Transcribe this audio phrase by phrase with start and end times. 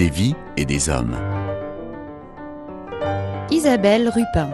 [0.00, 1.14] des vies et des hommes.
[3.50, 4.50] Isabelle Rupin.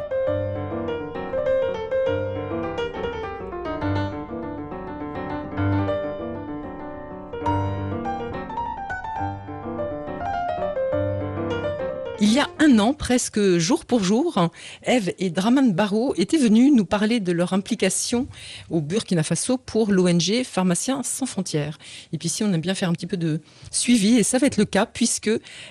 [12.95, 14.51] Presque jour pour jour,
[14.83, 18.27] Eve et Draman Barrow étaient venus nous parler de leur implication
[18.71, 21.79] au Burkina Faso pour l'ONG Pharmaciens sans frontières.
[22.13, 24.47] Et puis ici, on aime bien faire un petit peu de suivi, et ça va
[24.47, 25.31] être le cas puisque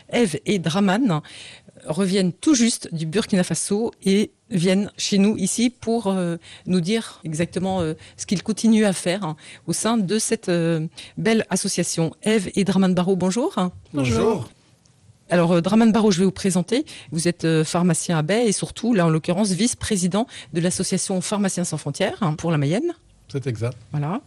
[0.09, 1.21] Eve et Draman
[1.85, 7.20] reviennent tout juste du Burkina Faso et viennent chez nous ici pour euh, nous dire
[7.23, 9.35] exactement euh, ce qu'ils continuent à faire hein,
[9.67, 10.87] au sein de cette euh,
[11.17, 12.13] belle association.
[12.23, 13.55] Eve et Draman Barrow, bonjour.
[13.93, 14.49] Bonjour.
[15.29, 16.85] Alors, euh, Draman Barraud, je vais vous présenter.
[17.11, 21.63] Vous êtes euh, pharmacien à Baie et surtout, là, en l'occurrence, vice-président de l'association Pharmaciens
[21.63, 22.93] sans frontières hein, pour la Mayenne.
[23.29, 23.77] C'est exact.
[23.91, 24.21] Voilà.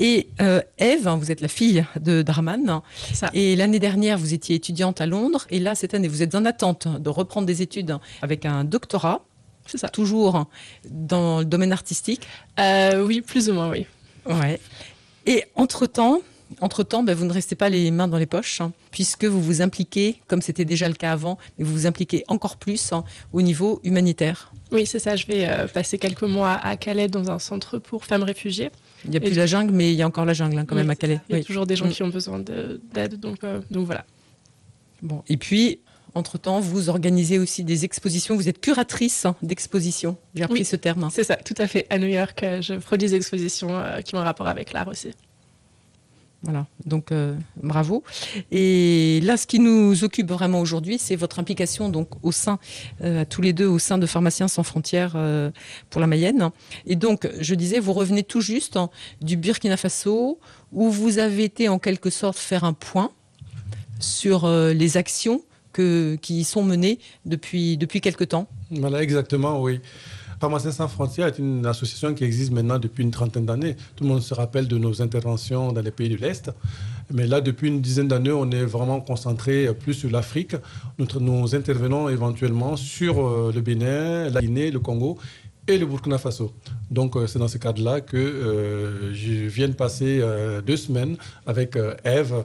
[0.00, 2.80] Et euh, Eve, hein, vous êtes la fille de Draman.
[3.12, 3.30] Ça.
[3.32, 5.46] Et l'année dernière, vous étiez étudiante à Londres.
[5.50, 9.24] Et là, cette année, vous êtes en attente de reprendre des études avec un doctorat.
[9.66, 9.88] C'est ça.
[9.88, 10.46] Toujours
[10.88, 12.26] dans le domaine artistique.
[12.58, 13.86] Euh, oui, plus ou moins, oui.
[14.26, 14.60] Ouais.
[15.26, 16.20] Et entre-temps,
[16.60, 19.62] entre-temps, ben, vous ne restez pas les mains dans les poches, hein, puisque vous vous
[19.62, 23.42] impliquez, comme c'était déjà le cas avant, mais vous vous impliquez encore plus hein, au
[23.42, 24.52] niveau humanitaire.
[24.72, 25.16] Oui, c'est ça.
[25.16, 28.70] Je vais euh, passer quelques mois à Calais dans un centre pour femmes réfugiées.
[29.04, 30.64] Il n'y a Et plus la jungle, mais il y a encore la jungle hein,
[30.66, 31.20] quand Oui, même à Calais.
[31.28, 31.44] Il y a Oui.
[31.44, 31.90] toujours des gens Mm.
[31.90, 34.04] qui ont besoin de- d'aide, donc, euh, donc voilà.
[35.02, 35.22] Bon.
[35.28, 35.80] Et puis,
[36.14, 38.36] entre-temps, vous organisez aussi des expositions.
[38.36, 40.16] Vous êtes curatrice hein, d'expositions.
[40.34, 40.64] J'ai appris Oui.
[40.64, 41.04] ce terme.
[41.04, 41.10] hein.
[41.12, 41.86] C'est ça, tout à fait.
[41.90, 44.88] À New York, euh, je produis des expositions euh, qui ont un rapport avec l'art
[44.88, 45.10] aussi.
[46.44, 48.04] Voilà, donc euh, bravo.
[48.50, 52.58] Et là, ce qui nous occupe vraiment aujourd'hui, c'est votre implication donc au sein,
[53.02, 55.50] euh, tous les deux au sein de Pharmaciens sans frontières euh,
[55.88, 56.50] pour la Mayenne.
[56.86, 58.90] Et donc, je disais, vous revenez tout juste hein,
[59.22, 60.38] du Burkina Faso,
[60.72, 63.10] où vous avez été en quelque sorte faire un point
[63.98, 65.42] sur euh, les actions
[65.72, 68.48] que, qui sont menées depuis depuis quelque temps.
[68.70, 69.80] Voilà, exactement, oui.
[70.40, 73.76] Pharmaciens sans frontières est une association qui existe maintenant depuis une trentaine d'années.
[73.96, 76.50] Tout le monde se rappelle de nos interventions dans les pays de l'Est.
[77.12, 80.56] Mais là, depuis une dizaine d'années, on est vraiment concentré plus sur l'Afrique.
[80.98, 85.18] Nous, nous intervenons éventuellement sur euh, le Bénin, la Guinée, le Congo
[85.66, 86.52] et le Burkina Faso.
[86.90, 91.16] Donc, euh, c'est dans ce cadre-là que euh, je viens de passer euh, deux semaines
[91.46, 92.44] avec Eve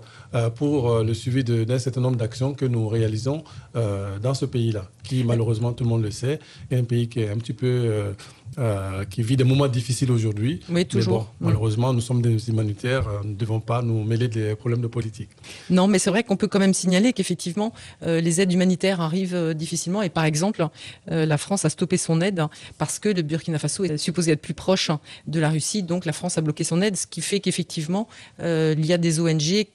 [0.56, 3.44] pour le suivi d'un certain nombre d'actions que nous réalisons
[3.74, 7.30] dans ce pays-là, qui malheureusement, tout le monde le sait, est un pays qui est
[7.30, 8.14] un petit peu...
[8.58, 10.60] euh, qui vit des moments difficiles aujourd'hui.
[10.68, 11.20] Oui, Mais toujours.
[11.40, 14.82] bon, malheureusement, nous sommes des humanitaires, euh, nous ne devons pas nous mêler des problèmes
[14.82, 15.30] de politique.
[15.70, 17.74] Non, mais c'est vrai qu'on peut quand même signaler qu'effectivement,
[18.04, 20.02] euh, les aides humanitaires arrivent euh, difficilement.
[20.02, 20.68] Et par exemple,
[21.08, 24.42] la France a stoppé son aide hein, parce que le Burkina Faso est supposé être
[24.42, 25.84] plus proche hein, de la Russie.
[25.84, 28.08] Donc la France a bloqué son aide, ce qui fait qu'effectivement,
[28.40, 29.68] il y a des ONG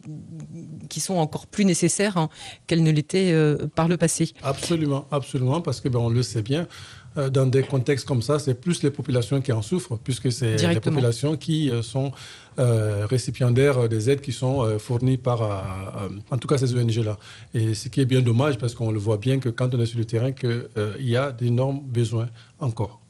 [0.89, 2.29] qui sont encore plus nécessaires hein,
[2.67, 3.35] qu'elles ne l'étaient
[3.75, 4.33] par le passé.
[4.43, 6.67] Absolument, absolument, parce que ben, on le sait bien.
[7.17, 10.57] Euh, Dans des contextes comme ça, c'est plus les populations qui en souffrent, puisque c'est
[10.57, 12.13] les populations qui euh, sont
[12.59, 17.19] euh, récipiendaires des aides qui sont euh, fournies par, euh, en tout cas, ces ONG-là.
[17.53, 19.87] Et ce qui est bien dommage, parce qu'on le voit bien que quand on est
[19.87, 20.69] sur le terrain, qu'il
[21.01, 22.29] y a d'énormes besoins
[22.61, 23.01] encore.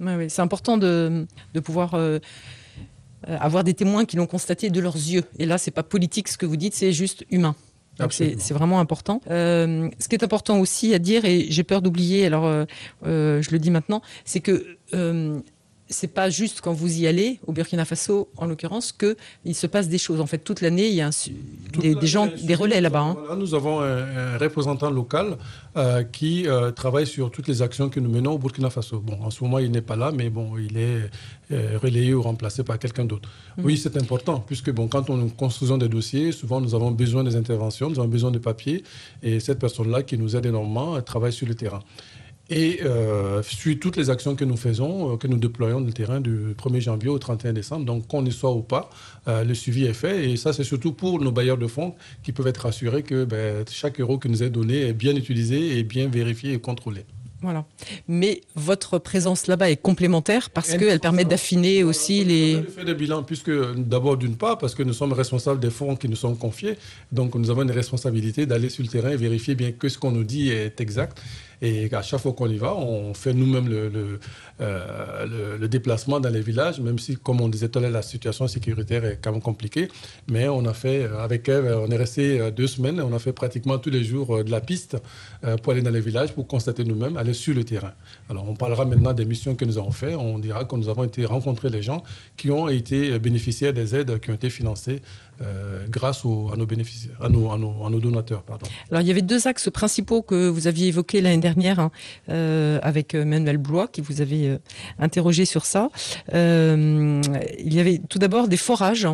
[0.00, 1.94] Ouais, ouais, c'est important de, de pouvoir
[3.26, 5.24] avoir des témoins qui l'ont constaté de leurs yeux.
[5.38, 7.54] Et là, c'est pas politique ce que vous dites, c'est juste humain.
[8.10, 9.20] C'est vraiment important.
[9.30, 12.64] Euh, ce qui est important aussi à dire, et j'ai peur d'oublier, alors euh,
[13.06, 15.38] euh, je le dis maintenant, c'est que euh,
[15.92, 19.66] c'est pas juste quand vous y allez, au Burkina Faso en l'occurrence, que il se
[19.68, 20.20] passe des choses.
[20.20, 21.10] En fait, toute l'année, il y a un
[21.78, 23.00] des, des gens, des relais là-bas.
[23.00, 23.16] hein.
[23.18, 25.36] Voilà, nous avons un, un représentant local
[25.76, 28.98] euh, qui euh, travaille sur toutes les actions que nous menons au Burkina Faso.
[28.98, 31.10] Bon, en ce moment, il n'est pas là, mais bon, il est
[31.52, 33.28] euh, relayé ou remplacé par quelqu'un d'autre.
[33.56, 33.64] Mhm.
[33.64, 37.36] Oui, c'est important, puisque bon, quand on construisons des dossiers, souvent nous avons besoin des
[37.36, 38.82] interventions, nous avons besoin de papiers,
[39.22, 41.80] et cette personne-là qui nous aide énormément elle travaille sur le terrain.
[42.54, 45.92] Et euh, suit toutes les actions que nous faisons, euh, que nous déployons dans le
[45.92, 47.86] terrain du 1er janvier au 31 décembre.
[47.86, 48.90] Donc, qu'on y soit ou pas,
[49.28, 50.30] euh, le suivi est fait.
[50.30, 53.64] Et ça, c'est surtout pour nos bailleurs de fonds qui peuvent être assurés que ben,
[53.70, 57.04] chaque euro qui nous est donné est bien utilisé et bien vérifié et contrôlé.
[57.40, 57.64] Voilà.
[58.06, 62.62] Mais votre présence là-bas est complémentaire parce Elle- qu'elle permet d'affiner aussi les.
[62.68, 65.96] On fait des bilans, puisque d'abord, d'une part, parce que nous sommes responsables des fonds
[65.96, 66.76] qui nous sont confiés.
[67.10, 70.12] Donc, nous avons une responsabilité d'aller sur le terrain et vérifier bien que ce qu'on
[70.12, 71.20] nous dit est exact.
[71.62, 74.18] Et à chaque fois qu'on y va, on fait nous-mêmes le,
[74.60, 78.02] euh, le, déplacement dans les villages, même si, comme on disait tout à l'heure, la
[78.02, 79.86] situation sécuritaire est quand même compliquée.
[80.28, 83.18] Mais on a fait, euh, avec elle, on est resté euh, deux semaines, on a
[83.20, 84.96] fait pratiquement tous les jours de la piste
[85.62, 87.92] pour aller dans les villages, pour constater nous-mêmes, aller sur le terrain.
[88.28, 90.16] Alors, on parlera maintenant des missions que nous avons faites.
[90.16, 92.02] On dira que nous avons été rencontrer les gens
[92.36, 95.00] qui ont été bénéficiaires des aides qui ont été financées
[95.88, 98.42] grâce à nos bénéficiaires, à nos, donateurs.
[98.42, 98.66] Pardon.
[98.90, 101.90] Alors, il y avait deux axes principaux que vous aviez évoqués l'année dernière hein,
[102.82, 104.58] avec Manuel Blois, qui vous avait euh,
[104.98, 105.88] interrogé sur ça.
[106.34, 107.20] Euh,
[107.58, 109.08] il y avait tout d'abord des forages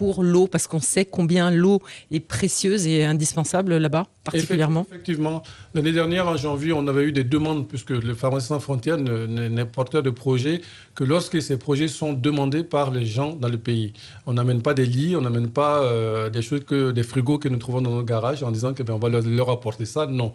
[0.00, 4.86] pour l'eau, parce qu'on sait combien l'eau est précieuse et indispensable là-bas, particulièrement.
[4.88, 5.42] Effectivement.
[5.74, 9.66] L'année dernière, en janvier, on avait eu des demandes, puisque le Pharmacien sans frontières n'est
[9.66, 10.62] porteur de projets,
[10.94, 13.92] que lorsque ces projets sont demandés par les gens dans le pays.
[14.24, 17.50] On n'amène pas des lits, on n'amène pas euh, des choses que des frigos que
[17.50, 20.06] nous trouvons dans nos garages en disant qu'on ben, va leur apporter ça.
[20.06, 20.32] Non.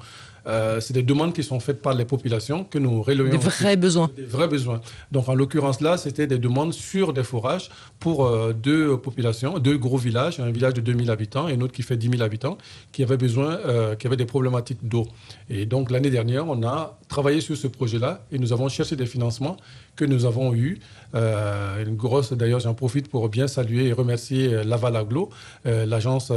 [0.47, 3.29] Euh, c'est des demandes qui sont faites par les populations que nous relayons.
[3.29, 4.11] Des vrais besoins.
[4.15, 4.81] Des vrais besoins.
[5.11, 7.69] Donc en l'occurrence là, c'était des demandes sur des forages
[7.99, 11.73] pour euh, deux populations, deux gros villages, un village de 2000 habitants et un autre
[11.73, 12.57] qui fait 10 000 habitants,
[12.91, 15.07] qui avaient besoin, euh, qui avaient des problématiques d'eau.
[15.49, 19.05] Et donc l'année dernière, on a travaillé sur ce projet-là et nous avons cherché des
[19.05, 19.57] financements
[19.95, 20.79] que nous avons eu.
[21.15, 25.29] Euh, une grosse, d'ailleurs, j'en profite pour bien saluer et remercier Laval Aglo,
[25.63, 26.31] l'agence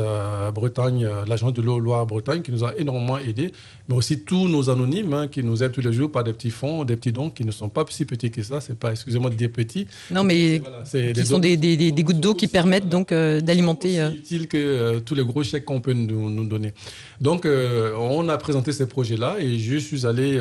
[0.55, 3.53] Bretagne, l'agence de l'eau Loire-Bretagne, qui nous a énormément aidés,
[3.89, 6.51] mais aussi tous nos anonymes hein, qui nous aident tous les jours par des petits
[6.51, 8.61] fonds, des petits dons qui ne sont pas si petits que ça.
[8.61, 9.87] C'est pas, excusez-moi de dire petits.
[10.11, 10.63] Non, mais
[11.15, 14.03] qui sont des, des, des, gouttes d'eau qui permettent donc d'alimenter.
[14.03, 16.73] Aussi utile que tous les gros chèques qu'on peut nous, nous, donner.
[17.21, 20.41] Donc, on a présenté ces projets-là et je suis allé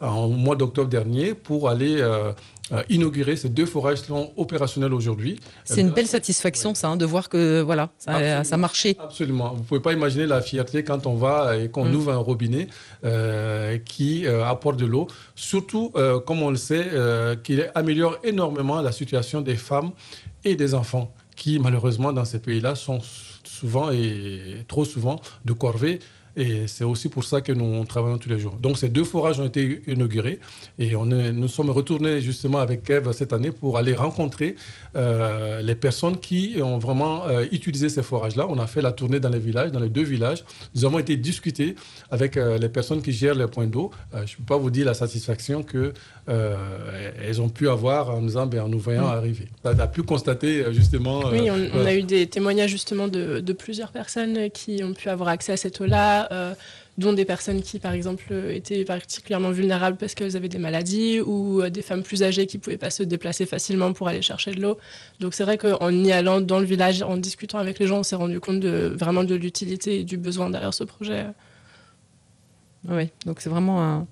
[0.00, 2.32] en mois d'octobre dernier pour aller euh,
[2.72, 5.38] euh, inaugurer ces deux forages sont opérationnels aujourd'hui.
[5.64, 8.96] C'est une belle satisfaction, ça, hein, de voir que voilà, ça, marché.
[8.98, 9.50] Absolument.
[9.50, 11.94] Vous ne pouvez pas imaginer la fierté quand on va et qu'on mm.
[11.94, 12.68] ouvre un robinet
[13.04, 15.06] euh, qui apporte de l'eau.
[15.34, 15.92] Surtout,
[16.26, 16.90] comme on le sait,
[17.42, 19.90] qu'il améliore énormément la situation des femmes
[20.44, 23.00] et des enfants qui, malheureusement, dans ces pays-là, sont
[23.44, 26.00] souvent et trop souvent de corvée
[26.36, 28.56] et c'est aussi pour ça que nous travaillons tous les jours.
[28.60, 30.40] Donc ces deux forages ont été inaugurés
[30.78, 34.56] et on nous sommes retournés justement avec Eve cette année pour aller rencontrer
[34.96, 38.46] euh, les personnes qui ont vraiment euh, utilisé ces forages-là.
[38.48, 40.44] On a fait la tournée dans les villages, dans les deux villages.
[40.74, 41.76] Nous avons été discuter
[42.10, 43.90] avec euh, les personnes qui gèrent les points d'eau.
[44.12, 48.60] je ne peux pas vous dire la satisfaction qu'elles ont pu avoir en nous, ben,
[48.60, 49.18] en nous voyant mm.
[49.18, 49.48] arriver.
[49.64, 51.28] On a pu constater justement...
[51.30, 55.28] oui, on, a eu des témoignages justement de, de plusieurs personnes qui ont pu avoir
[55.28, 56.54] accès à cette eau-là euh,
[56.98, 61.62] dont des personnes qui, par exemple, étaient particulièrement vulnérables parce qu'elles avaient des maladies ou
[61.62, 64.52] euh, des femmes plus âgées qui ne pouvaient pas se déplacer facilement pour aller chercher
[64.52, 64.78] de l'eau.
[65.20, 68.02] Donc c'est vrai qu'en y allant dans le village, en discutant avec les gens, on
[68.02, 71.26] s'est rendu compte vraiment de l'utilité et du besoin derrière ce projet.
[72.88, 74.06] Oui, donc c'est vraiment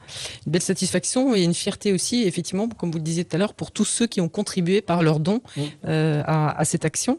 [0.47, 3.53] une belle satisfaction et une fierté aussi, effectivement, comme vous le disiez tout à l'heure,
[3.53, 5.43] pour tous ceux qui ont contribué par leurs dons
[5.85, 7.19] euh, à, cette action.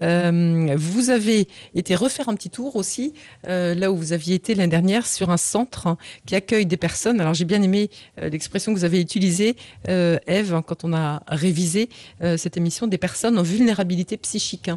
[0.00, 3.12] Euh, vous avez été refaire un petit tour aussi,
[3.48, 7.20] euh, là où vous aviez été l'année dernière, sur un centre qui accueille des personnes.
[7.20, 9.56] Alors j'ai bien aimé l'expression que vous avez utilisée,
[9.86, 11.90] Eve, quand on a révisé
[12.36, 14.70] cette émission, des personnes en vulnérabilité psychique.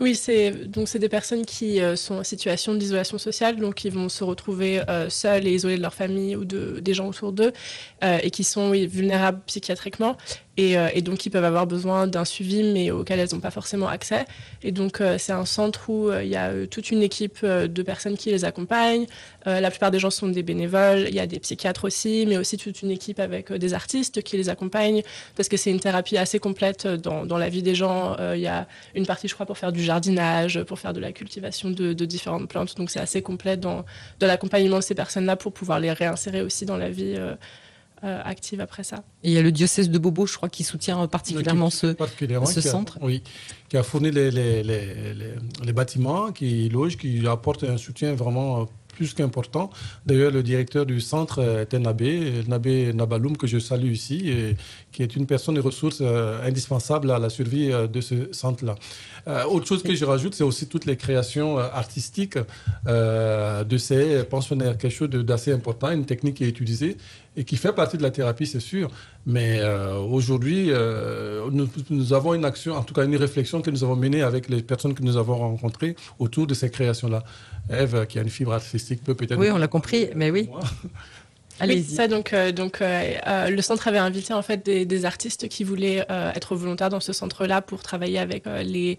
[0.00, 3.90] Oui, c'est donc c'est des personnes qui euh, sont en situation d'isolation sociale, donc qui
[3.90, 7.32] vont se retrouver euh, seules et isolées de leur famille ou de des gens autour
[7.32, 7.52] d'eux,
[8.04, 10.16] euh, et qui sont vulnérables psychiatriquement
[10.58, 13.88] euh, et, donc ils peuvent avoir besoin d'un suivi mais auquel elles n'ont pas forcément
[13.88, 14.24] accès.
[14.62, 17.82] Et donc euh, c'est un centre où euh, il y a toute une équipe de
[17.82, 19.06] personnes qui les accompagnent.
[19.46, 22.56] la plupart des gens sont des bénévoles, il y a des psychiatres aussi, mais aussi
[22.56, 25.02] toute une équipe avec des artistes qui les accompagnent
[25.36, 28.16] parce que c'est une thérapie assez complète dans, la vie des gens.
[28.34, 31.12] Il y a une partie je crois pour faire du jardinage, pour faire de la
[31.12, 32.76] cultivation de, différentes plantes.
[32.76, 33.84] Donc c'est assez complet dans
[34.20, 37.16] l'accompagnement de ces personnes-là pour pouvoir les réinsérer aussi dans la vie.
[38.04, 39.02] Euh, active après ça.
[39.24, 41.96] Et il y a le diocèse de Bobo, je crois, qui soutient particulièrement ce,
[42.46, 42.96] ce centre.
[43.02, 43.24] oui,
[43.68, 44.94] qui a fourni les, les, les,
[45.64, 49.70] les, bâtiments, qui loge, qui apporte un soutien vraiment plus qu'important.
[50.06, 54.56] D'ailleurs, le directeur du centre est un abbé, Nabé Nabaloum, que je salue ici, et
[54.90, 58.74] qui est une personne de ressources euh, indispensable à la survie euh, de ce centre-là.
[59.28, 62.38] Euh, autre chose que je rajoute, c'est aussi toutes les créations artistiques
[62.86, 64.76] de ces pensionnaires.
[64.76, 66.96] Quelque chose d'assez important, une technique qui est utilisée
[67.38, 68.90] et qui fait partie de la thérapie, c'est sûr.
[69.24, 69.62] Mais
[70.10, 70.70] aujourd'hui,
[71.52, 74.48] nous, nous, avons une action, en tout cas une réflexion que nous avons menée avec
[74.48, 77.22] les personnes que nous avons rencontrées autour de ces créations-là.
[77.70, 79.38] Eve, qui a une fibre artistique, peut peut-être.
[79.38, 80.50] Oui, on l'a compris, mais oui.
[81.60, 86.06] Oui, ça donc donc le centre avait invité en fait des, des artistes qui voulaient
[86.08, 88.96] être volontaires dans ce centre-là pour travailler avec les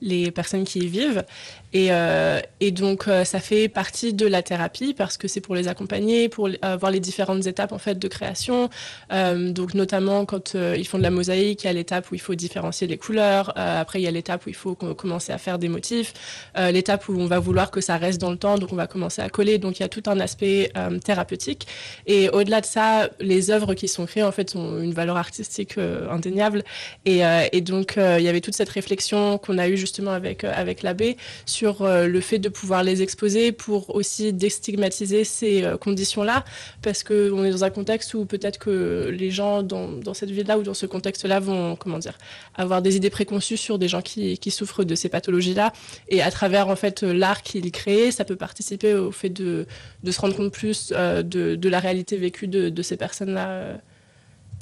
[0.00, 1.24] les personnes qui y vivent.
[1.72, 5.54] Et, euh, et donc, euh, ça fait partie de la thérapie parce que c'est pour
[5.54, 8.68] les accompagner, pour euh, voir les différentes étapes en fait de création.
[9.10, 12.34] donc, notamment quand ils font de la mosaïque, il y a l'étape où il faut
[12.34, 13.52] différencier les couleurs.
[13.56, 16.12] après, il y a l'étape où il faut commencer à faire des motifs.
[16.56, 19.22] l'étape où on va vouloir que ça reste dans le temps, donc on va commencer
[19.22, 19.58] à coller.
[19.58, 20.72] Donc, il y a tout un aspect
[21.04, 21.66] thérapeutique.
[22.06, 25.76] Et au-delà de ça, les œuvres qui sont créées en fait ont une valeur artistique
[26.10, 26.62] indéniable.
[27.04, 27.20] Et,
[27.52, 31.16] et donc, il y avait toute cette réflexion qu'on a eue justement avec avec l'abbé
[31.46, 36.44] sur euh, le fait de pouvoir les exposer pour aussi déstigmatiser ces euh, conditions-là,
[36.82, 40.58] parce qu'on est dans un contexte où peut-être que les gens dans, dans cette ville-là
[40.58, 42.18] ou dans ce contexte-là vont, comment dire,
[42.54, 45.72] avoir des idées préconçues sur des gens qui, qui souffrent de ces pathologies-là.
[46.08, 49.66] Et à travers, en fait, l'art qu'ils créent, ça peut participer au fait de,
[50.02, 53.80] de se rendre compte plus euh, de, de, la réalité vécue de, de ces personnes-là.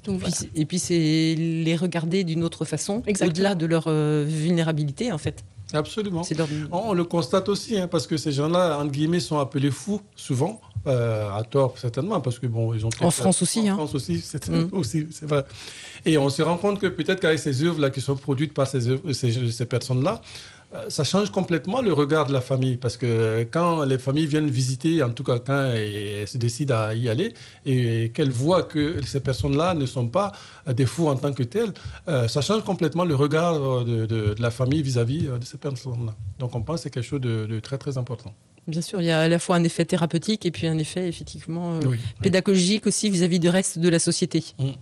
[0.05, 0.23] Donc,
[0.55, 5.45] Et puis c'est les regarder d'une autre façon, au-delà de leur vulnérabilité en fait.
[5.73, 6.23] Absolument.
[6.73, 10.61] On le constate aussi, hein, parce que ces gens-là, entre guillemets, sont appelés fous, souvent,
[10.87, 12.91] euh, à tort certainement, parce que bon, ils ont...
[13.01, 13.61] En France aussi.
[13.71, 13.77] En hein.
[13.77, 14.69] France aussi, c'est mm.
[14.73, 15.45] aussi, vrai.
[16.07, 18.81] Et on se rend compte que peut-être qu'avec ces œuvres-là qui sont produites par ces,
[19.13, 20.58] ces, ces personnes-là, euh,
[20.89, 25.03] ça change complètement le regard de la famille parce que quand les familles viennent visiter,
[25.03, 27.33] en tout cas quand elles se décident à y aller
[27.65, 30.33] et qu'elles voient que ces personnes-là ne sont pas
[30.67, 31.73] des fous en tant que tels,
[32.09, 36.15] euh, ça change complètement le regard de, la famille vis-à-vis de ces personnes-là.
[36.39, 38.35] Donc on pense que c'est quelque chose de, très très important.
[38.67, 41.09] Bien sûr, il y a à la fois un effet thérapeutique et puis un effet
[41.09, 44.45] effectivement euh, pédagogique aussi vis-à-vis du reste de la société.
[44.59, 44.73] Mm.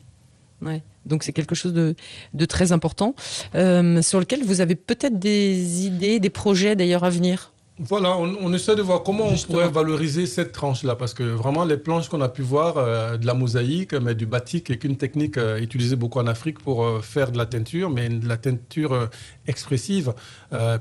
[0.62, 0.82] Ouais.
[1.04, 1.94] Donc c'est quelque chose de,
[2.34, 3.14] de très important
[3.54, 7.52] euh, sur lequel vous avez peut-être des idées, des projets d'ailleurs à venir?
[7.78, 11.76] Voilà, on, essaie de voir comment on pourrait valoriser cette tranche-là, parce que vraiment les
[11.76, 15.36] planches qu'on a pu voir, euh, de la mosaïque, mais du batik, est une technique
[15.36, 19.10] euh, utilisée beaucoup en Afrique pour euh, faire de la teinture, mais de la teinture
[19.46, 20.14] expressive,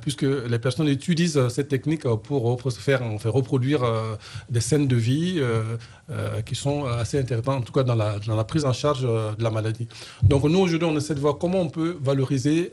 [0.02, 3.82] puisque les personnes utilisent cette technique pour faire, faire reproduire
[4.50, 5.40] des scènes de vie
[6.46, 9.88] qui sont assez intéressantes, en tout cas dans la, prise en charge de la maladie.
[10.22, 12.72] Donc nous aujourd'hui, on essaie de voir comment on peut valoriser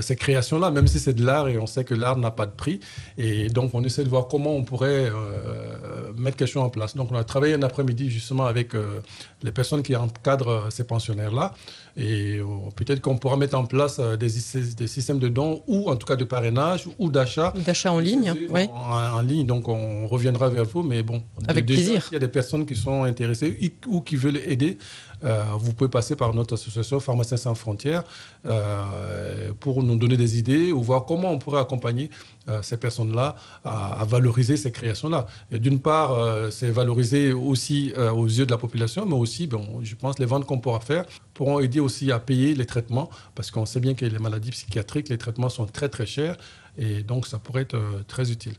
[0.00, 2.52] ces créations-là, même si c'est de l'art et on sait que l'art n'a pas de
[2.52, 2.80] prix.
[3.18, 6.96] Et donc, on essaie de voir comment on pourrait euh, mettre quelque chose en place.
[6.96, 9.00] Donc, on a travaillé un après-midi justement avec euh,
[9.42, 11.54] les personnes qui encadrent ces pensionnaires-là.
[11.96, 14.28] Et euh, peut-être qu'on pourra mettre en place des,
[14.76, 17.54] des, systèmes de dons ou en tout cas de parrainage ou d'achat.
[17.64, 18.68] D'achat en ligne, oui.
[18.74, 20.82] En, ligne, donc on reviendra vers vous.
[20.82, 22.08] Mais bon, avec déjà, plaisir.
[22.10, 24.76] Il y a des personnes qui sont intéressées ou qui veulent aider.
[25.24, 28.04] Euh, vous pouvez passer par notre association Pharmaciens sans frontières
[28.44, 32.10] euh, pour nous donner des idées ou voir comment on pourrait accompagner
[32.48, 35.26] euh, ces personnes-là à, valoriser ces créations-là.
[35.50, 36.16] D'une part,
[36.50, 40.46] c'est valoriser aussi aux yeux de la population, mais aussi, bon, je pense, les ventes
[40.46, 41.04] qu'on pourra faire
[41.34, 45.08] pourront aider aussi à payer les traitements, parce qu'on sait bien que les maladies psychiatriques,
[45.08, 46.36] les traitements sont très très chers,
[46.78, 48.54] et donc ça pourrait être très utile.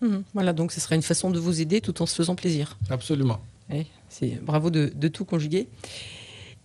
[0.00, 0.18] Mmh.
[0.34, 2.76] voilà, donc ce serait une façon de vous aider tout en se faisant plaisir.
[2.90, 3.40] Absolument.
[4.08, 5.68] C'est bravo de, tout conjuguer.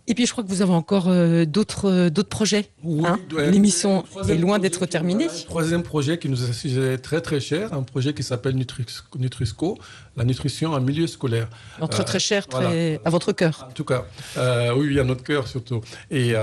[0.05, 2.65] Et puis je crois que vous avez encore euh, d'autres euh, d'autres projets.
[3.05, 3.17] Hein.
[3.37, 5.27] L'émission est loin d'être terminée.
[5.45, 9.77] troisième projet qui nous est très très cher, un projet qui s'appelle Nutrisco,
[10.17, 11.47] la nutrition en milieu scolaire.
[11.89, 13.67] très très cher, très à votre cœur.
[13.69, 14.03] En tout cas,
[14.37, 15.79] euh, oui, à notre cœur surtout.
[16.11, 16.33] Et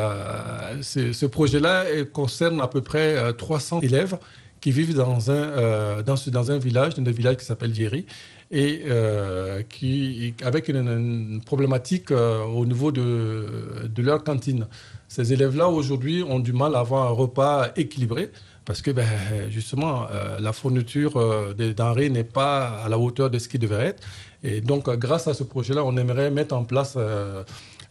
[0.81, 4.17] ce projet-là concerne à peu près 300 élèves
[4.61, 8.07] qui vivent dans un dans, dans un village, dans un village qui s'appelle Vieri
[8.51, 13.47] et euh, qui, avec une, problématique euh, au niveau de,
[13.89, 14.67] de, leur cantine.
[15.09, 18.31] Ces élèves-là, aujourd'hui, ont du mal à avoir un repas équilibré
[18.65, 19.07] parce que, ben,
[19.51, 23.87] justement, euh, la fourniture des denrées n'est pas à la hauteur de ce qui devrait
[23.87, 24.03] être.
[24.43, 26.97] Et donc, grâce à ce projet-là, on aimerait mettre en place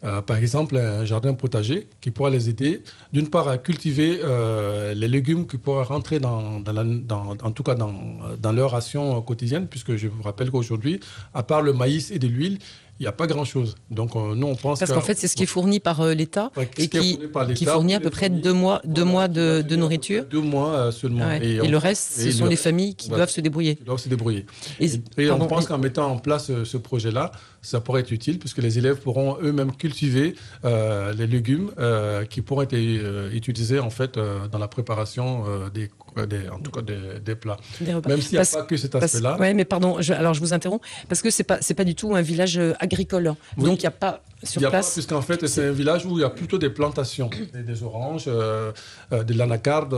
[0.04, 4.94] euh, par exemple, un jardin potager qui pourra les aider, d'une part, à cultiver euh,
[4.94, 7.94] les légumes qui pourraient rentrer dans, dans, en tout cas dans,
[8.40, 11.00] dans leur ration quotidienne, puisque je vous rappelle qu'aujourd'hui,
[11.34, 12.60] à part le maïs et de l'huile,
[13.00, 13.76] il n'y a pas grand-chose.
[13.90, 16.52] Donc, euh, nous, on pense Parce qu'en fait, c'est ce qui est fourni par l'État
[16.78, 17.18] et qui,
[17.56, 20.26] qui, fournit à peu près deux mois, deux mois de, de nourriture.
[20.30, 21.32] Deux mois seulement.
[21.32, 23.76] Et, le reste, ce sont les familles qui doivent se débrouiller.
[23.78, 24.46] Qui doivent se débrouiller.
[24.80, 28.78] Et, on pense qu'en mettant en place ce projet-là, ça pourrait être utile puisque les
[28.78, 30.36] élèves pourront eux-mêmes cultiver
[30.66, 35.90] euh, les légumes euh, qui pourront être euh, utilisés en fait dans la préparation des,
[36.26, 37.58] des, en tout cas des, plats.
[37.82, 39.38] Même s'il n'y a pas que cet aspect-là.
[39.40, 42.16] Oui, mais pardon, alors je vous interromps, parce que ce n'est pas, pas du tout
[42.16, 43.34] un village euh, agricole.
[43.58, 44.94] Donc il n'y a pas sur y a place.
[44.94, 48.72] Puisqu'en fait, c'est un village où il y a plutôt des plantations, des, oranges, euh,
[49.12, 49.96] euh, de l'anacarde,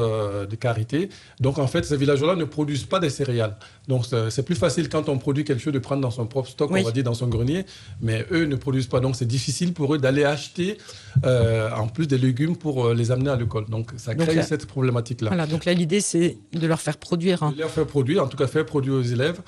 [0.50, 1.10] des carités.
[1.40, 3.56] Donc en fait, ces villages-là ne produisent pas des céréales.
[3.88, 6.72] Donc c'est plus facile quand on produit quelque chose de prendre dans son propre stock,
[6.72, 7.66] on va dire dans son grenier,
[8.02, 9.00] mais eux ne produisent pas.
[9.00, 10.78] Donc c'est difficile pour eux d'aller acheter
[11.24, 13.66] en plus des légumes pour les amener à l'école.
[13.70, 15.30] Donc ça crée cette problématique-là.
[15.30, 17.44] Voilà, donc là l'idée c'est de leur faire produire.
[17.44, 17.54] Hein.
[17.56, 19.40] De leur faire produire, en tout cas faire produire aux élèves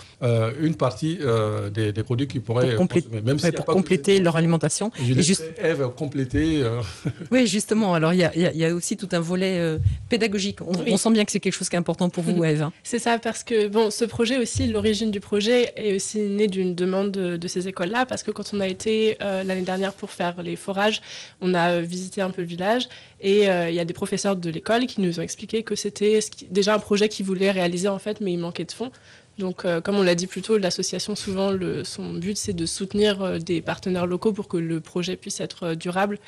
[0.59, 1.19] une partie
[1.73, 2.87] des, produits qui pourraient pour,
[3.23, 4.91] même pour compléter leur alimentation.
[5.01, 5.43] Je et juste...
[5.61, 6.61] Eve compléter.
[6.63, 6.81] Euh.
[7.31, 7.93] Oui, justement.
[7.93, 9.77] Alors il y, y a, aussi tout un volet euh,
[10.09, 10.59] pédagogique.
[10.61, 12.63] On, sent bien que c'est quelque chose qui est important pour vous, Eve.
[12.63, 12.73] Hein.
[12.83, 16.75] C'est ça, parce que bon, ce projet aussi, l'origine du projet est aussi née d'une
[16.75, 20.41] demande de, ces écoles-là, parce que quand on a été euh, l'année dernière pour faire
[20.41, 21.01] les forages,
[21.41, 22.87] on a visité un peu le village
[23.23, 26.19] et il y a des professeurs de l'école qui nous ont expliqué que c'était
[26.51, 28.91] déjà un projet qu'ils voulaient réaliser en fait, mais il manquait de fonds.
[29.39, 31.51] Donc, euh, comme on l'a dit plus tôt, l'association, souvent,
[31.83, 35.63] son but, c'est de soutenir euh, des partenaires locaux pour que le projet puisse être
[35.63, 36.19] euh, durable.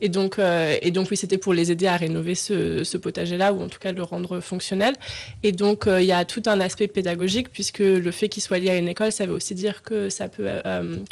[0.00, 3.68] Et donc, et donc oui, c'était pour les aider à rénover ce, potager-là, ou en
[3.68, 4.94] tout cas le rendre fonctionnel.
[5.42, 8.70] Et donc, il y a tout un aspect pédagogique, puisque le fait qu'il soit lié
[8.70, 10.48] à une école, ça veut aussi dire que ça peut,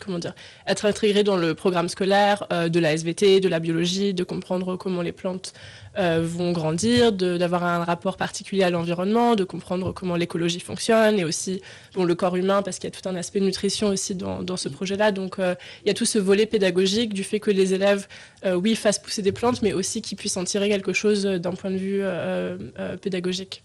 [0.04, 0.34] comment dire,
[0.66, 5.02] être intégré dans le programme scolaire de la SVT, de la biologie, de comprendre comment
[5.02, 5.52] les plantes
[5.98, 11.24] euh, vont grandir, d'avoir un rapport particulier à l'environnement, de comprendre comment l'écologie fonctionne et
[11.24, 11.60] aussi
[11.94, 14.68] bon, le corps humain parce qu'il y a tout un aspect nutrition aussi dans, ce
[14.68, 15.10] projet-là.
[15.10, 18.06] Donc euh, il y a tout ce volet pédagogique du fait que les élèves,
[18.44, 21.52] euh, oui, fassent pousser des plantes, mais aussi qu'ils puissent en tirer quelque chose d'un
[21.52, 22.02] point de vue
[23.00, 23.62] pédagogique.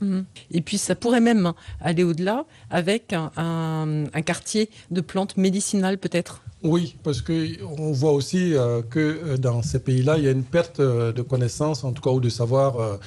[0.00, 0.24] Mhm.
[0.50, 6.42] Et puis ça pourrait même aller au-delà avec un, un, quartier de plantes médicinales peut-être.
[6.62, 10.42] Oui, parce qu'on voit aussi euh, que euh, dans ces pays-là, il y a une
[10.42, 12.98] perte euh, de connaissances, en tout cas, ou de savoir.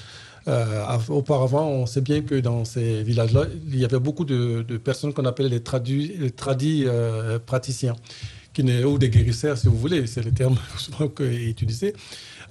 [1.09, 5.25] auparavant, on sait bien que dans ces villages-là, il y avait beaucoup de, personnes qu'on
[5.25, 6.87] appelait les tradis, tradis
[7.45, 7.95] praticiens,
[8.53, 11.93] qui, ou des guérisseurs, si vous voulez, c'est le terme souvent utilisé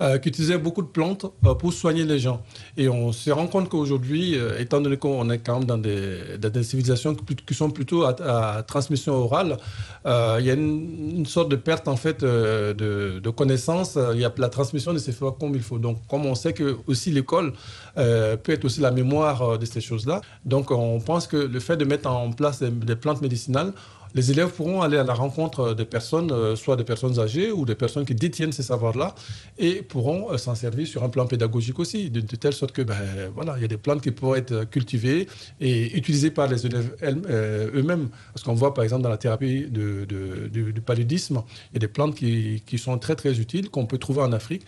[0.02, 2.40] euh, qui utilisaient beaucoup de plantes euh, pour soigner les gens.
[2.78, 6.38] Et on se rend compte qu'aujourd'hui, euh, étant donné qu'on est quand même dans des,
[6.38, 9.58] des civilisations qui, sont plutôt à, transmission orale,
[10.06, 13.98] il y a une, sorte de perte en fait de, connaissances.
[14.14, 15.78] Il y a la transmission ne se fait comme il faut.
[15.78, 17.52] Donc, comme on sait que aussi l'école
[17.94, 21.84] peut être aussi la mémoire de ces choses-là, donc on pense que le fait de
[21.84, 23.74] mettre en place des plantes médicinales,
[24.14, 27.64] les élèves pourront aller à la rencontre des personnes, euh, soit des personnes âgées ou
[27.64, 29.14] des personnes qui détiennent ces savoirs-là,
[29.58, 32.96] et pourront euh, s'en servir sur un plan pédagogique aussi, de, telle sorte que, ben,
[33.34, 35.28] voilà, il y a des plantes qui pourront être cultivées
[35.60, 38.08] et utilisées par les élèves euh, eux-mêmes.
[38.34, 42.14] Parce qu'on voit, par exemple, dans la thérapie du, paludisme, il y a des plantes
[42.14, 44.64] qui, sont très, très utiles, qu'on peut trouver en Afrique,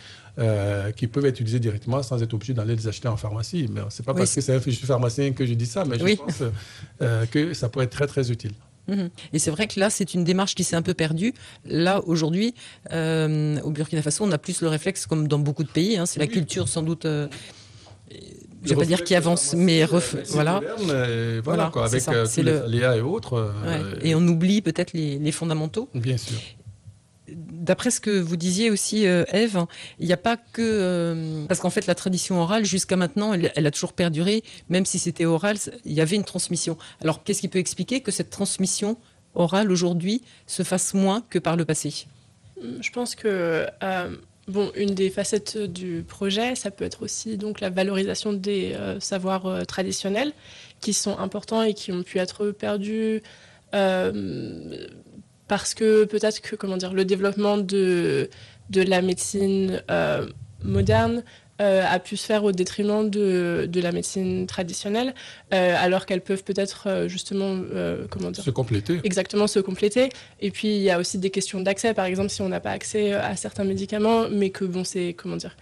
[0.97, 3.69] qui peuvent être utilisées directement sans être obligé d'aller les acheter en pharmacie.
[3.71, 6.43] Mais c'est pas parce que c'est un pharmacien que je dis ça, mais je pense
[7.31, 8.53] que ça pourrait être très, très utile.
[8.89, 9.11] Mhm.
[9.33, 11.35] Et c'est vrai que là, c'est une démarche qui s'est un peu perdue.
[11.65, 12.55] Là, aujourd'hui,
[12.93, 15.97] euh, au Burkina Faso, on a plus le réflexe, comme dans beaucoup de pays.
[15.97, 17.05] Hein, c'est la culture, sans doute.
[17.05, 17.29] Euh,
[18.65, 19.85] je ne vais pas dire qui avance, mais
[20.29, 20.61] voilà.
[21.43, 22.27] voilà, quoi, avec euh,
[22.97, 23.53] et autres.
[24.03, 25.89] Et on oublie peut-être les, les fondamentaux.
[25.95, 26.39] Bien sûr
[27.37, 29.65] d'après ce que vous disiez aussi, euh, Eve,
[29.99, 30.63] il n'y a pas que...
[30.63, 34.43] Euh, parce qu'en fait, la tradition orale, jusqu'à maintenant, elle, a toujours perduré.
[34.69, 36.77] Même si c'était oral, il y avait une transmission.
[37.01, 38.99] Alors, qu'est-ce qui peut expliquer que cette transmission
[39.35, 42.07] orale, aujourd'hui, se fasse moins que par le passé?
[42.81, 43.67] Je pense que...
[43.83, 44.17] Euh,
[44.49, 49.67] bon, une des facettes du projet, ça peut être aussi donc la valorisation des savoirs
[49.67, 50.33] traditionnels
[50.81, 53.23] qui sont importants et qui ont pu être perdus
[55.53, 58.31] parce que peut-être que comment dire, le développement de,
[58.71, 60.27] de la médecine euh,
[60.65, 61.23] moderne
[61.61, 65.15] euh, a pu se faire au détriment de, de la médecine traditionnelle,
[65.53, 67.61] euh, alors qu'elles peuvent peut-être justement
[68.09, 69.01] comment dire, se compléter.
[69.05, 70.09] Exactement, se compléter.
[70.41, 72.71] Et puis il y a aussi des questions d'accès, par exemple, si on n'a pas
[72.71, 75.55] accès à certains médicaments, mais que bon, c'est comment dire,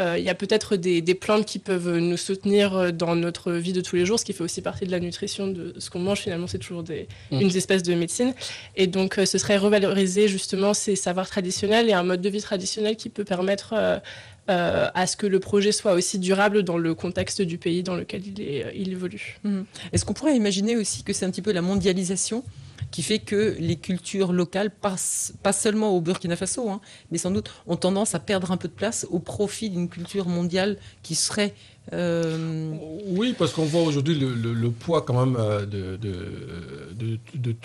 [0.00, 3.80] il y a peut-être des, plantes qui peuvent nous soutenir euh, dans notre vie de
[3.80, 6.20] tous les jours, ce qui fait aussi partie de la nutrition de ce qu'on mange.
[6.20, 7.40] Finalement, c'est toujours des, mm.
[7.40, 8.34] une espèce de médecine.
[8.76, 12.40] Et donc, euh, ce serait revaloriser justement ces savoirs traditionnels et un mode de vie
[12.40, 13.74] traditionnel qui peut permettre
[14.48, 18.26] à ce que le projet soit aussi durable dans le contexte du pays dans lequel
[18.26, 19.38] il, est, il évolue.
[19.44, 19.62] Mm.
[19.92, 22.44] Est-ce qu'on pourrait imaginer aussi que c'est un petit peu la mondialisation
[22.90, 26.80] qui fait que les cultures locales, passent, pas seulement au Burkina Faso, hein,
[27.10, 30.28] mais sans doute ont tendance à perdre un peu de place au profit d'une culture
[30.28, 31.54] mondiale qui serait...
[31.92, 32.72] Euh,
[33.06, 36.18] Oui, parce qu'on voit aujourd'hui le, poids quand même de, de,
[36.94, 37.18] de,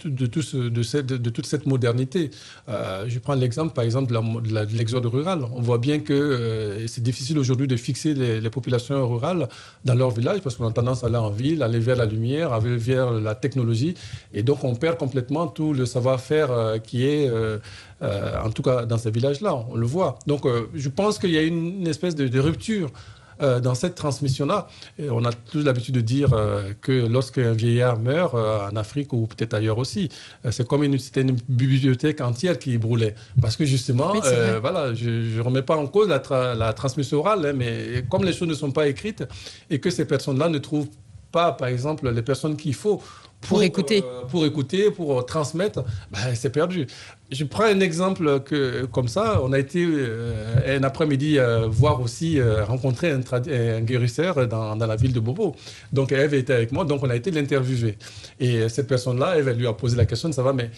[0.05, 2.31] de, de, toute cette modernité.
[2.67, 5.45] je prends l'exemple, par exemple, de l'exode rural.
[5.53, 9.47] On voit bien que c'est difficile aujourd'hui de fixer les, populations rurales
[9.85, 12.53] dans leur village parce qu'on a tendance à aller en ville, aller vers la lumière,
[12.53, 13.93] aller vers la technologie.
[14.33, 17.29] Et donc, on perd complètement tout le savoir-faire qui est
[18.03, 20.19] euh, en tout cas dans ces villages-là, on le voit.
[20.27, 22.91] Donc euh, je pense qu'il y a une, espèce de, rupture
[23.41, 24.67] euh, dans cette transmission-là.
[24.99, 26.29] On a tous l'habitude de dire
[26.81, 30.09] que lorsqu'un vieillard meurt en Afrique ou peut-être ailleurs aussi,
[30.49, 33.15] c'est comme une, une, bibliothèque entière qui brûlait.
[33.41, 34.13] Parce que justement,
[34.61, 38.33] voilà, je ne remets pas en cause la, la transmission orale, hein, mais comme les
[38.33, 39.23] choses ne sont pas écrites
[39.69, 40.89] et que ces personnes-là ne trouvent
[41.31, 43.01] pas, par exemple, les personnes qu'il faut
[43.41, 44.03] pour, écouter.
[44.29, 46.87] pour écouter, pour transmettre, ben, c'est perdu.
[47.31, 49.41] Je prends un exemple que, comme ça.
[49.43, 54.75] On a été euh, un après-midi euh, voir aussi, euh, rencontrer un, un guérisseur dans,
[54.75, 55.55] dans, la ville de Bobo.
[55.93, 57.97] Donc, Eve était avec moi, donc on a été l'interviewer.
[58.39, 60.71] Et cette personne-là, Eve, elle lui a posé la question, ça va, mais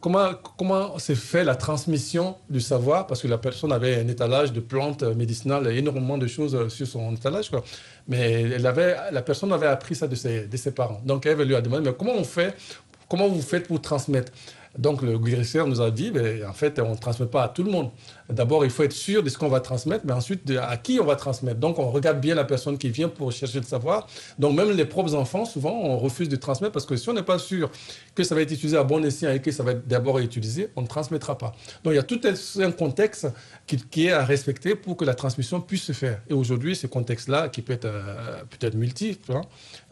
[0.00, 3.06] comment, comment s'est fait la transmission du savoir?
[3.06, 7.14] Parce que la personne avait un étalage de plantes médicinales, énormément de choses sur son
[7.14, 7.50] étalage.
[8.08, 11.00] Mais elle avait, la personne avait appris ça de ses, de ses parents.
[11.04, 12.54] Donc, Eve lui a demandé, mais comment on fait
[13.08, 14.30] Comment vous faites pour transmettre?
[14.78, 17.64] Donc le guérisseur nous a dit, ben, en fait, on ne transmet pas à tout
[17.64, 17.90] le monde.
[18.28, 21.04] D'abord, il faut être sûr de ce qu'on va transmettre, mais ensuite, à qui on
[21.04, 21.58] va transmettre.
[21.58, 24.06] Donc, on regarde bien la personne qui vient pour chercher le savoir.
[24.38, 27.24] Donc, même les propres enfants, souvent, on refuse de transmettre parce que si on n'est
[27.24, 27.70] pas sûr
[28.14, 30.68] que ça va être utilisé à bon escient et que ça va être d'abord utilisé,
[30.76, 31.52] on ne transmettra pas.
[31.82, 32.20] Donc, il y a tout
[32.60, 33.26] un contexte
[33.66, 36.20] qui, est à respecter pour que la transmission puisse se faire.
[36.28, 39.42] Et aujourd'hui, ce contexte-là, qui peut être euh, peut-être multiple, hein,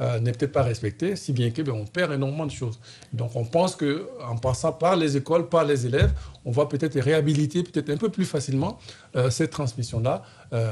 [0.00, 2.78] euh, n'est peut-être pas respecté, si bien que ben, on perd énormément de choses.
[3.12, 4.36] Donc, on pense qu'en
[4.72, 6.12] passant par les écoles, par les élèves,
[6.44, 8.78] on va peut-être réhabiliter peut-être un peu plus facilement
[9.16, 10.22] euh, cette transmission-là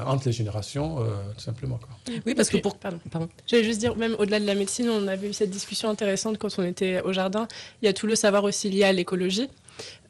[0.06, 0.96] entre les générations,
[1.36, 1.78] tout simplement.
[2.24, 2.78] Oui, parce que pour...
[2.78, 2.98] Pardon.
[3.10, 3.28] pardon.
[3.46, 6.48] J'allais juste dire, même au-delà de la médecine, on avait eu cette discussion intéressante quand
[6.58, 7.46] on était au jardin.
[7.82, 9.50] Il y a tout le savoir aussi lié à l'écologie.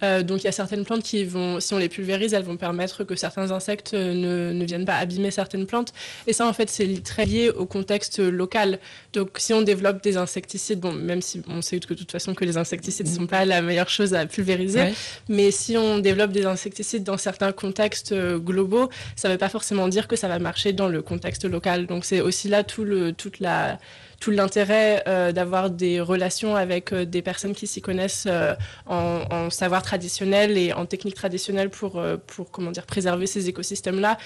[0.03, 2.57] Euh, donc il y a certaines plantes qui vont, si on les pulvérise, elles vont
[2.57, 5.93] permettre que certains insectes ne, ne viennent pas abîmer certaines plantes.
[6.27, 8.79] Et ça, en fait, c'est très lié au contexte local.
[9.13, 12.35] Donc si on développe des insecticides, bon, même si on sait que de toute façon
[12.35, 14.93] que les insecticides ne sont pas la meilleure chose à pulvériser,
[15.29, 19.49] mais si on développe des insecticides dans certains contextes euh, globaux, ça ne veut pas
[19.49, 21.87] forcément dire que ça va marcher dans le contexte local.
[21.87, 23.79] Donc c'est aussi là tout le, toute la
[24.27, 29.51] tout l'intérêt euh, d'avoir des relations avec euh, des personnes qui s'y connaissent euh, en,
[29.51, 34.19] savoir traditionnel et en technique traditionnelle pour, pour comment dire, préserver ces écosystèmes-là,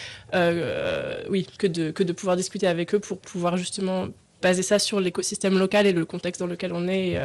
[1.29, 4.07] oui, que de, que de pouvoir discuter avec eux pour pouvoir justement
[4.41, 7.21] baser ça sur l'écosystème local et le contexte dans lequel on est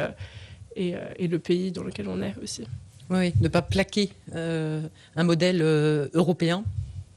[0.76, 2.64] et, et, le pays dans lequel on est aussi.
[3.08, 5.62] Oui, ne pas plaquer un modèle
[6.12, 6.62] européen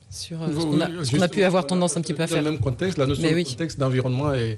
[0.10, 2.38] sur ce qu'on a, pu avoir tendance un petit peu à faire.
[2.38, 4.58] Dans le même contexte, la notion de contexte d'environnement est,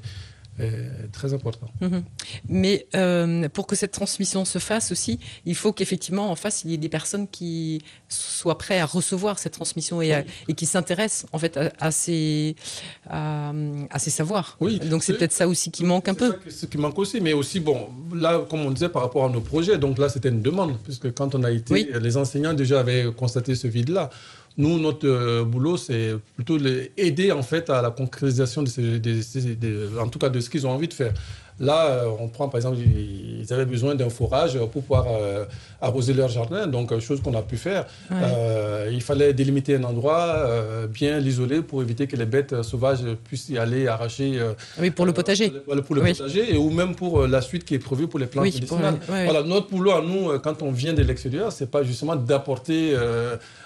[1.12, 1.68] très important.
[1.82, 2.04] Mhm.
[2.50, 6.72] Mais euh, pour que cette transmission se fasse aussi, il faut qu'effectivement en face il
[6.72, 11.26] y ait des personnes qui soient prêtes à recevoir cette transmission et, et qui s'intéressent
[11.32, 12.56] en fait à, ces
[13.10, 13.54] à,
[13.98, 14.58] ces savoirs.
[14.60, 14.80] Oui.
[14.80, 16.38] Donc c'est peut-être ça aussi qui manque un peu.
[16.50, 19.42] Ce qui manque aussi, mais aussi bon là comme on disait par rapport à nos
[19.42, 23.08] projets, donc là c'était une demande puisque quand on a été, les enseignants déjà avaient
[23.16, 24.10] constaté ce vide là.
[24.58, 29.58] Nous, notre euh, boulot, c'est plutôt les aider en fait à la concrétisation de, ces,
[30.00, 31.14] en tout cas de ce qu'ils ont envie de faire.
[31.62, 35.45] Là, euh, on prend par exemple, ils avaient besoin d'un forage pour pouvoir euh,
[35.80, 37.86] arroser leur jardin, donc chose qu'on a pu faire.
[38.91, 40.47] il fallait délimiter un endroit,
[40.89, 44.39] bien l'isoler pour éviter que les bêtes sauvages puissent y aller arracher.
[44.80, 45.50] oui, pour le potager.
[45.50, 48.45] pour le potager et ou même pour la suite qui est prévue pour les plantes
[48.45, 48.97] médicinales.
[49.08, 52.95] voilà, notre boulot à nous, quand on vient de l'extérieur, c'est pas justement d'apporter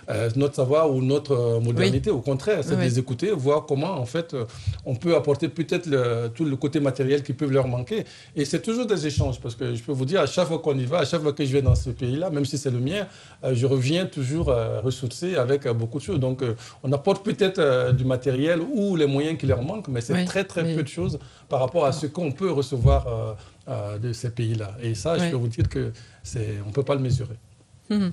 [0.09, 2.11] euh, notre savoir ou notre euh, modernité.
[2.11, 4.45] Au contraire, c'est de les écouter, voir comment en fait euh,
[4.85, 5.89] on peut apporter peut-être
[6.35, 7.84] tout le côté matériel qui peut leur manquer.
[8.35, 10.77] Et c'est toujours des échanges parce que je peux vous dire, à chaque fois qu'on
[10.77, 12.79] y va, à chaque fois que je vais dans ce pays-là, même si c'est le
[12.79, 13.07] mien,
[13.43, 14.47] je reviens toujours
[14.83, 16.19] ressourcé avec beaucoup de choses.
[16.19, 16.43] Donc
[16.83, 20.75] on apporte peut-être du matériel ou les moyens qui leur manquent, mais c'est très très
[20.75, 21.19] peu de choses
[21.49, 23.35] par rapport à ce qu'on peut recevoir
[23.67, 24.75] de ces pays-là.
[24.81, 25.91] Et ça, je peux vous dire que
[26.23, 27.35] c'est, on peut pas le mesurer.
[27.89, 28.11] Hum.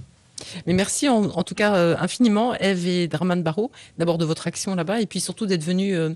[0.66, 4.74] Mais merci en, tout cas euh, infiniment, Eve et Draman Barrault, d'abord de votre action
[4.74, 6.14] là-bas, et puis surtout d'être venus euh,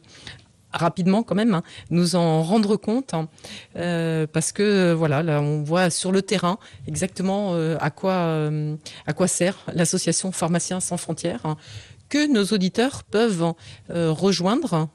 [0.72, 3.28] rapidement quand même hein, nous en rendre compte, hein,
[3.76, 8.50] euh, parce que voilà, là on voit sur le terrain exactement à quoi
[9.06, 11.40] à quoi sert l'association Pharmaciens sans frontières.
[11.44, 11.56] Hein,
[12.08, 13.52] que nos auditeurs peuvent
[13.88, 14.88] rejoindre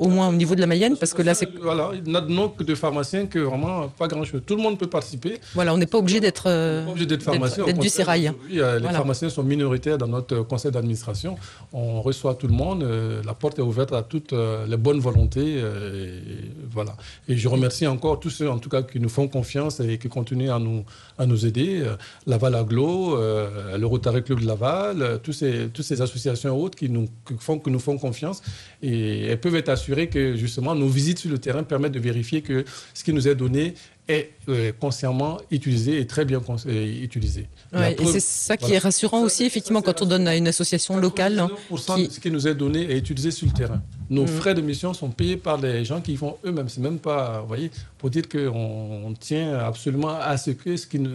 [0.00, 1.48] au moins au niveau de la Mayenne, parce que là, c'est.
[1.60, 4.40] Voilà, il n'a de de pharmaciens que vraiment pas grand-chose.
[4.46, 5.38] Tout le monde peut participer.
[5.54, 6.44] Voilà, on n'est pas obligé d'être.
[6.46, 7.66] Euh, obligé d'être pharmacien.
[7.66, 8.32] D'être du sérail.
[8.48, 11.36] Oui, les pharmaciens sont minoritaires dans notre conseil d'administration.
[11.74, 12.82] On reçoit tout le monde.
[12.82, 15.58] Euh, la porte est ouverte à toutes euh, les bonnes volontés.
[15.58, 15.62] Et,
[16.70, 16.96] voilà.
[17.28, 20.08] Et je remercie encore tous ceux, en tout cas, qui nous font confiance et qui
[20.08, 20.82] continuent à nous,
[21.18, 21.84] à nous aider.
[22.26, 27.06] Laval Aglo, le Rotary Club de Laval, tous ces, toutes ces associations autres qui nous,
[27.38, 28.42] font, que nous font confiance.
[28.82, 32.42] Et elles peuvent être assurées que, justement, nos visites sur le terrain permettent de vérifier
[32.42, 33.74] que ce qui nous est donné
[34.08, 37.46] est euh, consciemment utilisé et très bien euh, utilisé.
[37.72, 41.38] et c'est ça qui est rassurant aussi, effectivement, quand on donne à une association locale.
[41.38, 41.50] Hein,
[41.96, 42.10] qui...
[42.10, 43.80] Ce qui nous est donné est utilisé sur le terrain.
[44.08, 44.28] Nos mm.
[44.28, 46.68] frais de mission sont payés par les gens qui font eux-mêmes.
[46.68, 50.70] C'est même pas, vous voyez, pour dire qu'on on tient absolument à ce que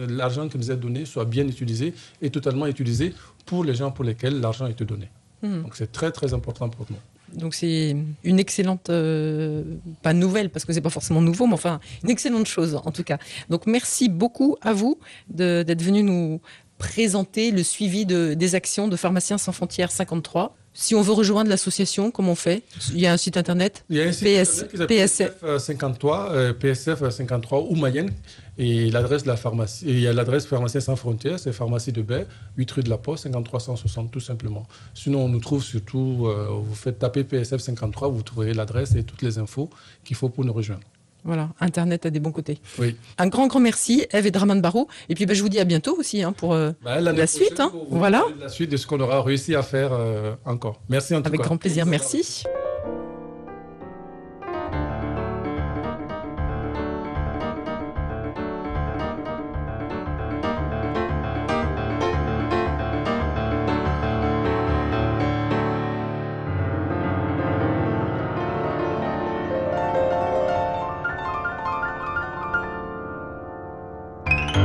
[0.08, 3.12] l'argent qui nous est donné soit bien utilisé et totalement utilisé
[3.44, 5.08] pour les gens pour lesquels l'argent est donné.
[5.42, 5.62] Mm.
[5.62, 6.96] Donc c'est très très important pour nous.
[7.36, 9.62] Donc c'est une excellente, euh,
[10.02, 13.04] pas nouvelle parce que c'est pas forcément nouveau, mais enfin une excellente chose en tout
[13.04, 13.18] cas.
[13.50, 16.40] Donc merci beaucoup à vous d'être venu nous
[16.78, 20.56] présenter le suivi de, des actions de Pharmaciens sans frontières 53.
[20.78, 22.62] Si on veut rejoindre l'association, comment on fait?
[22.92, 23.84] Il y a un site internet?
[23.88, 28.12] Il y a un site internet PSF 53, PSF 53 ou Mayenne.
[28.58, 32.00] Et l'adresse de la pharmacie, il y a l'adresse Pharmacien sans frontières, c'est pharmacie de
[32.00, 34.66] Baie, 8 rue de la Poste, 5360 tout simplement.
[34.94, 39.02] Sinon, on nous trouve surtout, euh, vous faites taper PSF 53, vous trouverez l'adresse et
[39.02, 39.68] toutes les infos
[40.04, 40.84] qu'il faut pour nous rejoindre.
[41.24, 42.58] Voilà, Internet a des bons côtés.
[42.78, 42.96] Oui.
[43.18, 44.88] Un grand, grand merci, Eve et Draman Barrault.
[45.08, 47.58] Et puis, ben, je vous dis à bientôt aussi hein, pour euh, bah, la suite.
[47.58, 47.72] Hein.
[47.90, 48.24] Voilà.
[48.40, 50.80] La suite de ce qu'on aura réussi à faire euh, encore.
[50.88, 52.44] Merci en tout Avec grand plaisir, merci.